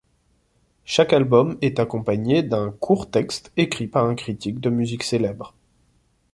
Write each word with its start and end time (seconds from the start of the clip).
Chaque 0.83 1.13
album 1.13 1.59
est 1.61 1.79
accompagné 1.79 2.41
d'un 2.41 2.71
court 2.71 3.11
texte 3.11 3.51
écrit 3.55 3.85
par 3.85 4.03
un 4.05 4.15
critique 4.15 4.59
de 4.59 4.71
musique 4.71 5.03
célèbre. 5.03 5.53